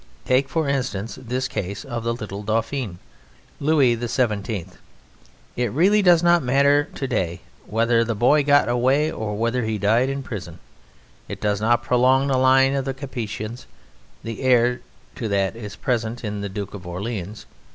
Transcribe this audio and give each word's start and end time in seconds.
Take, 0.25 0.49
for 0.49 0.67
instance, 0.67 1.19
this 1.21 1.47
case 1.47 1.83
of 1.85 2.03
the 2.03 2.15
little 2.15 2.41
Dauphin, 2.41 2.97
Louis 3.59 3.93
XVII. 3.95 4.65
It 5.55 5.71
really 5.71 6.01
does 6.01 6.23
not 6.23 6.41
matter 6.41 6.85
to 6.95 7.07
day 7.07 7.41
whether 7.67 8.03
the 8.03 8.15
boy 8.15 8.43
got 8.43 8.67
away 8.67 9.11
or 9.11 9.35
whether 9.37 9.61
he 9.63 9.77
died 9.77 10.09
in 10.09 10.23
prison. 10.23 10.57
It 11.29 11.39
does 11.39 11.61
not 11.61 11.83
prolong 11.83 12.29
the 12.29 12.37
line 12.39 12.73
of 12.73 12.85
the 12.85 12.95
Capetians 12.95 13.67
the 14.23 14.41
heir 14.41 14.81
to 15.17 15.27
that 15.27 15.55
is 15.55 15.75
present 15.75 16.23
in 16.23 16.41
the 16.41 16.49
Duke 16.49 16.73
of 16.73 16.87
Orleans. 16.87 17.45